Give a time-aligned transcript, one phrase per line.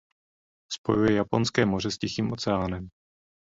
[0.71, 2.89] Spojuje Japonské moře s Tichým oceánem.